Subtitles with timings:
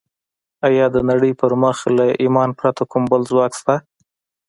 [0.67, 3.75] ایا د نړۍ پر مخ له ایمانه پرته کوم بل ځواک شته